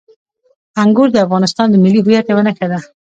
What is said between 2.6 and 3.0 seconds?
ده.